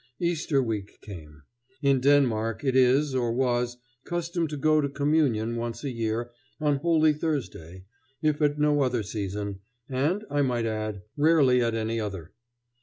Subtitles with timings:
[0.19, 1.43] Easter week came.
[1.83, 6.77] In Denmark it is, or was, custom to go to communion once a year, on
[6.77, 7.85] Holy Thursday,
[8.19, 12.33] if at no other season, and, I might add, rarely at any other.